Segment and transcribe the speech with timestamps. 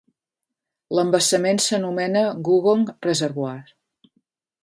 [0.99, 3.61] L'embassament s'anomena Googong Reservoir.